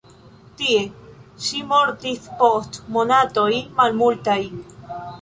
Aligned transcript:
Tie 0.61 0.79
ŝi 1.49 1.61
mortis 1.73 2.27
post 2.41 2.83
monatoj 2.99 3.49
malmultaj. 3.81 4.41